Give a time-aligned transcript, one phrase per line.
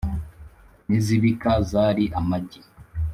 [0.87, 2.61] N’izibika zari amagi.